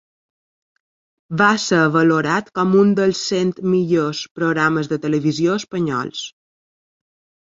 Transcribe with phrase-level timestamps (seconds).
[1.41, 6.23] Va ser valorat com un dels cent millors programes de televisió espanyols.